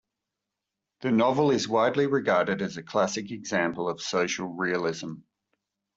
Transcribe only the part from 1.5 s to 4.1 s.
is widely regarded as a classic example of